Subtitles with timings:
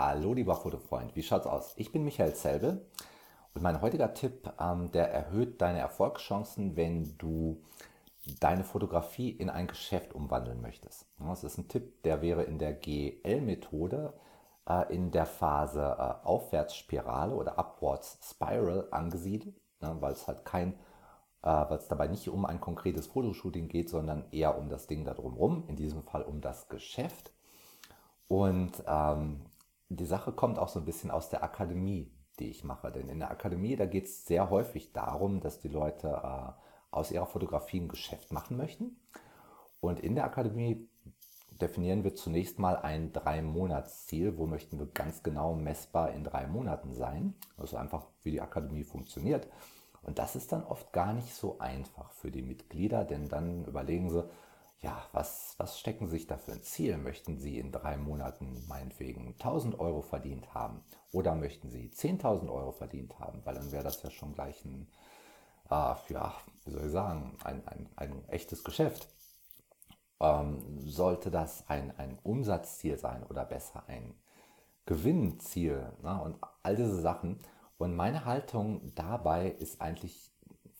[0.00, 1.72] Hallo lieber Fotofreund, wie schaut's aus?
[1.74, 2.86] Ich bin Michael Selbe
[3.52, 7.64] und mein heutiger Tipp, ähm, der erhöht deine Erfolgschancen, wenn du
[8.38, 11.08] deine Fotografie in ein Geschäft umwandeln möchtest.
[11.18, 14.14] Das ist ein Tipp, der wäre in der GL-Methode
[14.68, 20.74] äh, in der Phase äh, Aufwärtsspirale oder Upwards Spiral angesiedelt, ne, weil es halt kein
[21.42, 25.04] äh, weil es dabei nicht um ein konkretes Fotoshooting geht, sondern eher um das Ding
[25.04, 27.32] da drumherum, in diesem Fall um das Geschäft.
[28.28, 29.40] Und ähm,
[29.88, 32.92] die Sache kommt auch so ein bisschen aus der Akademie, die ich mache.
[32.92, 36.52] Denn in der Akademie, da geht es sehr häufig darum, dass die Leute äh,
[36.90, 38.96] aus ihrer Fotografie ein Geschäft machen möchten.
[39.80, 40.88] Und in der Akademie
[41.50, 44.36] definieren wir zunächst mal ein Drei-Monats-Ziel.
[44.38, 47.34] Wo möchten wir ganz genau messbar in drei Monaten sein?
[47.56, 49.48] Also einfach, wie die Akademie funktioniert.
[50.02, 54.08] Und das ist dann oft gar nicht so einfach für die Mitglieder, denn dann überlegen
[54.08, 54.24] sie,
[54.80, 56.98] ja, was, was stecken Sie sich da für ein Ziel?
[56.98, 60.84] Möchten Sie in drei Monaten meinetwegen 1000 Euro verdient haben?
[61.10, 63.44] Oder möchten Sie 10.000 Euro verdient haben?
[63.44, 64.88] Weil dann wäre das ja schon gleich ein,
[65.70, 66.34] äh, ja,
[66.64, 69.08] wie soll ich sagen, ein, ein, ein echtes Geschäft.
[70.20, 74.14] Ähm, sollte das ein, ein Umsatzziel sein oder besser ein
[74.86, 76.22] Gewinnziel ne?
[76.22, 77.40] und all diese Sachen.
[77.78, 80.32] Und meine Haltung dabei ist eigentlich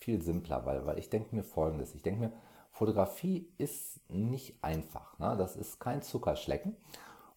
[0.00, 1.94] viel simpler, weil, weil ich denke mir folgendes.
[1.94, 2.32] Ich denke mir,
[2.74, 5.16] Fotografie ist nicht einfach.
[5.20, 5.36] Ne?
[5.38, 6.76] Das ist kein Zuckerschlecken.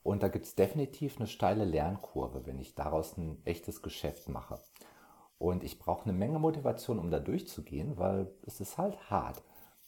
[0.01, 4.59] Und da gibt es definitiv eine steile Lernkurve, wenn ich daraus ein echtes Geschäft mache.
[5.37, 9.43] Und ich brauche eine Menge Motivation, um da durchzugehen, weil es ist halt hart.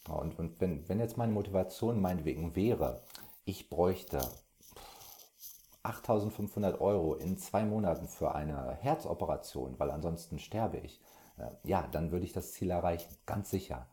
[0.07, 3.01] Und, und wenn, wenn jetzt meine Motivation meinetwegen wäre,
[3.43, 4.21] ich bräuchte
[5.81, 11.01] 8500 Euro in zwei Monaten für eine Herzoperation, weil ansonsten sterbe ich,
[11.37, 13.87] äh, ja, dann würde ich das Ziel erreichen, ganz sicher.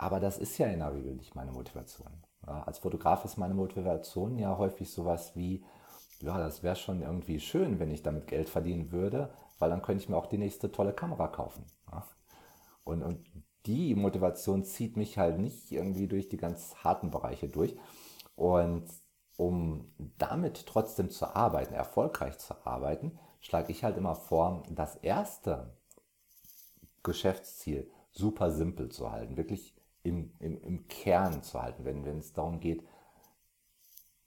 [0.00, 2.10] Aber das ist ja in der Regel nicht meine Motivation.
[2.46, 5.62] Ja, als Fotograf ist meine Motivation ja häufig sowas wie,
[6.20, 10.02] ja, das wäre schon irgendwie schön, wenn ich damit Geld verdienen würde, weil dann könnte
[10.02, 11.66] ich mir auch die nächste tolle Kamera kaufen.
[11.92, 12.06] Ja.
[12.82, 13.26] Und, und
[13.66, 17.76] die Motivation zieht mich halt nicht irgendwie durch die ganz harten Bereiche durch.
[18.36, 18.88] Und
[19.36, 25.74] um damit trotzdem zu arbeiten, erfolgreich zu arbeiten, schlage ich halt immer vor, das erste
[27.02, 29.36] Geschäftsziel super simpel zu halten.
[29.36, 31.84] Wirklich im, im, im Kern zu halten.
[31.84, 32.84] Wenn, es darum geht,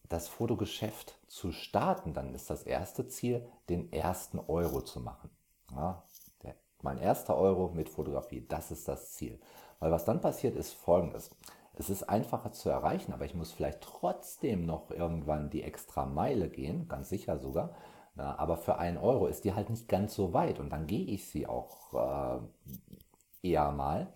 [0.10, 5.30] das Fotogeschäft zu starten, dann ist das erste Ziel, den ersten Euro zu machen.
[5.72, 6.04] Ja,
[6.44, 9.40] der, mein erster Euro mit Fotografie, das ist das Ziel.
[9.80, 11.32] Weil was dann passiert, ist folgendes.
[11.76, 16.50] Es ist einfacher zu erreichen, aber ich muss vielleicht trotzdem noch irgendwann die extra Meile
[16.50, 17.76] gehen, ganz sicher sogar.
[18.16, 21.06] Ja, aber für einen Euro ist die halt nicht ganz so weit und dann gehe
[21.06, 24.14] ich sie auch äh, eher mal.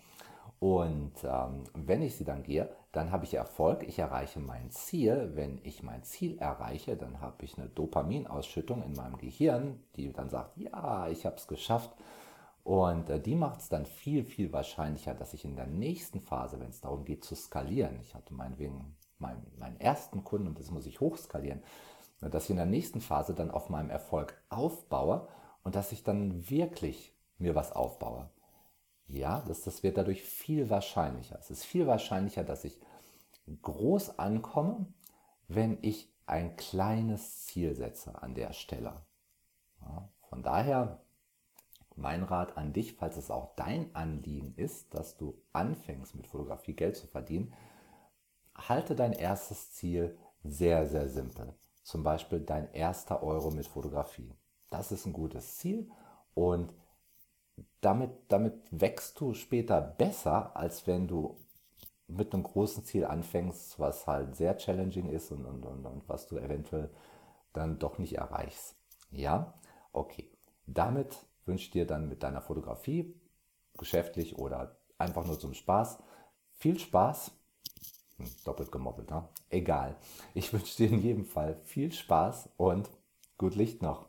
[0.60, 5.32] Und ähm, wenn ich sie dann gehe, dann habe ich Erfolg, ich erreiche mein Ziel.
[5.36, 10.30] Wenn ich mein Ziel erreiche, dann habe ich eine Dopaminausschüttung in meinem Gehirn, die dann
[10.30, 11.92] sagt, ja, ich habe es geschafft.
[12.64, 16.60] Und äh, die macht es dann viel, viel wahrscheinlicher, dass ich in der nächsten Phase,
[16.60, 20.72] wenn es darum geht zu skalieren, ich hatte meinetwegen meinen, meinen ersten Kunden und das
[20.72, 21.64] muss ich hochskalieren,
[22.20, 25.28] dass ich in der nächsten Phase dann auf meinem Erfolg aufbaue
[25.64, 28.30] und dass ich dann wirklich mir was aufbaue.
[29.08, 31.40] Ja, das, das wird dadurch viel wahrscheinlicher.
[31.40, 32.78] Es ist viel wahrscheinlicher, dass ich
[33.62, 34.88] groß ankomme,
[35.48, 39.06] wenn ich ein kleines Ziel setze an der Stelle.
[39.82, 41.00] Ja, von daher
[41.96, 46.74] mein Rat an dich, falls es auch dein Anliegen ist, dass du anfängst mit Fotografie
[46.74, 47.54] Geld zu verdienen,
[48.56, 51.56] halte dein erstes Ziel sehr, sehr simpel.
[51.84, 54.36] Zum Beispiel dein erster Euro mit Fotografie.
[54.70, 55.90] Das ist ein gutes Ziel
[56.34, 56.74] und
[57.82, 61.38] damit, damit wächst du später besser, als wenn du
[62.08, 66.28] mit einem großen Ziel anfängst, was halt sehr challenging ist und, und, und, und was
[66.28, 66.90] du eventuell
[67.54, 68.76] dann doch nicht erreichst.
[69.12, 69.54] Ja,
[69.92, 70.32] okay.
[70.66, 73.16] Damit wünsche ich dir dann mit deiner Fotografie,
[73.78, 76.00] geschäftlich oder einfach nur zum Spaß,
[76.54, 77.32] viel Spaß.
[78.18, 79.28] Hm, doppelt gemoppelt, ne?
[79.50, 79.96] Egal.
[80.34, 82.90] Ich wünsche dir in jedem Fall viel Spaß und
[83.38, 84.08] gut Licht noch.